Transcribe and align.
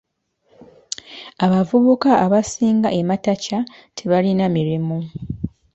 Abavubuka 1.45 2.09
abasinga 2.25 2.89
e 2.99 3.01
Matacha 3.09 3.59
tebalina 3.97 4.45
mirimu. 4.55 4.97